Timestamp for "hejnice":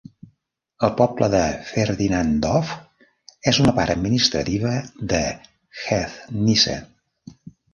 5.85-6.79